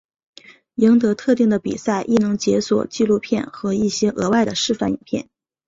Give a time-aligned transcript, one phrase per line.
[0.77, 5.29] 赢得特定的比赛亦能解锁纪录片和一些额外的示范影片。